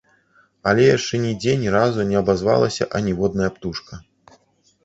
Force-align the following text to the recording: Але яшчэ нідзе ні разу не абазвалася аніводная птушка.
Але 0.69 0.85
яшчэ 0.97 1.19
нідзе 1.25 1.53
ні 1.63 1.69
разу 1.75 2.05
не 2.13 2.17
абазвалася 2.23 2.89
аніводная 3.01 3.51
птушка. 3.59 3.93